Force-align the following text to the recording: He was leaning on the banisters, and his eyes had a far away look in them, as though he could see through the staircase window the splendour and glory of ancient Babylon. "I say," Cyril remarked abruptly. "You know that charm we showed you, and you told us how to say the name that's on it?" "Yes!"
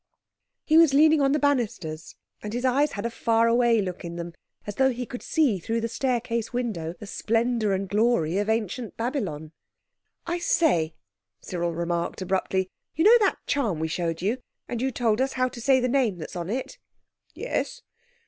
He 0.65 0.79
was 0.79 0.95
leaning 0.95 1.21
on 1.21 1.31
the 1.31 1.37
banisters, 1.37 2.15
and 2.41 2.53
his 2.53 2.65
eyes 2.65 2.93
had 2.93 3.05
a 3.05 3.11
far 3.11 3.47
away 3.47 3.79
look 3.81 4.03
in 4.03 4.15
them, 4.15 4.33
as 4.65 4.73
though 4.73 4.89
he 4.89 5.05
could 5.05 5.21
see 5.21 5.59
through 5.59 5.79
the 5.79 5.87
staircase 5.87 6.51
window 6.51 6.93
the 6.99 7.05
splendour 7.05 7.71
and 7.73 7.87
glory 7.87 8.39
of 8.39 8.49
ancient 8.49 8.97
Babylon. 8.97 9.51
"I 10.25 10.39
say," 10.39 10.95
Cyril 11.39 11.73
remarked 11.75 12.23
abruptly. 12.23 12.67
"You 12.95 13.03
know 13.03 13.17
that 13.19 13.45
charm 13.45 13.79
we 13.79 13.87
showed 13.87 14.23
you, 14.23 14.39
and 14.67 14.81
you 14.81 14.89
told 14.89 15.21
us 15.21 15.33
how 15.33 15.49
to 15.49 15.61
say 15.61 15.79
the 15.79 15.87
name 15.87 16.17
that's 16.17 16.35
on 16.35 16.49
it?" 16.49 16.79
"Yes!" 17.35 17.83